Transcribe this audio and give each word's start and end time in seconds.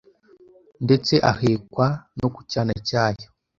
Ndetse 0.85 1.13
ahekwa 1.31 1.87
no 2.19 2.27
ku 2.33 2.39
cyana 2.51 2.73
cyayo. 2.87 3.27